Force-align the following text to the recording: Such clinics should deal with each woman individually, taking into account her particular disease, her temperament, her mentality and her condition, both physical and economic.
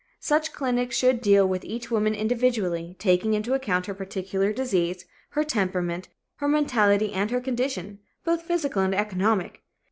Such 0.21 0.51
clinics 0.51 0.97
should 0.97 1.21
deal 1.21 1.47
with 1.47 1.63
each 1.63 1.91
woman 1.91 2.15
individually, 2.15 2.95
taking 2.97 3.35
into 3.35 3.53
account 3.53 3.85
her 3.85 3.93
particular 3.93 4.51
disease, 4.51 5.05
her 5.33 5.43
temperament, 5.43 6.07
her 6.37 6.47
mentality 6.47 7.13
and 7.13 7.29
her 7.29 7.39
condition, 7.39 7.99
both 8.25 8.41
physical 8.41 8.81
and 8.81 8.95
economic. 8.95 9.61